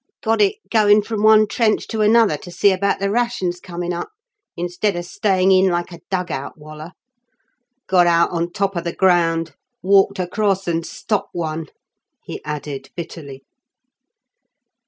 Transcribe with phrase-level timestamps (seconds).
[0.23, 4.09] "Got it goin' from one trench to another to see about the rations comin' up
[4.57, 6.95] instead of stayin' in like a 'dug out wallah.'
[7.85, 9.53] Got out on top of the ground,
[9.83, 11.67] walked across an' stopped one,"
[12.23, 13.43] he added bitterly.